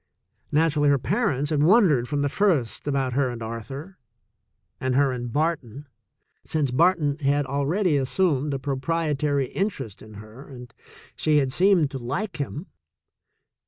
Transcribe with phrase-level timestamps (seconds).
[0.51, 3.99] Naturally, her parents had wondered from the first about her and Arthur,
[4.79, 5.85] and her and Barton,
[6.43, 10.73] since Bar ton had already assumed a proprietary interest in her and
[11.15, 12.65] she had seemed to like him.